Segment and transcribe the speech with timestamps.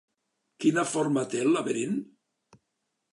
[0.63, 2.01] Quina forma té el laberint?